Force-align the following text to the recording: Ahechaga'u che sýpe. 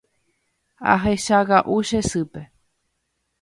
Ahechaga'u 0.93 1.77
che 1.87 1.99
sýpe. 2.09 2.41